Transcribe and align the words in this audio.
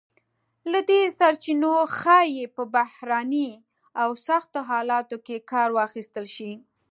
له 0.71 0.79
دې 0.89 1.01
سرچینو 1.19 1.73
ښایي 1.97 2.43
په 2.55 2.63
بحراني 2.73 3.49
او 4.01 4.09
سختو 4.27 4.59
حالتونو 4.69 5.23
کې 5.25 5.37
کار 5.51 5.69
واخیستل 5.77 6.25
شی. 6.35 6.51